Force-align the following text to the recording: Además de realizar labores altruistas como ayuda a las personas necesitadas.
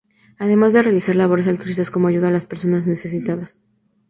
Además 0.39 0.73
de 0.73 0.81
realizar 0.81 1.15
labores 1.15 1.47
altruistas 1.47 1.91
como 1.91 2.07
ayuda 2.07 2.29
a 2.29 2.31
las 2.31 2.45
personas 2.45 2.87
necesitadas. 2.87 3.59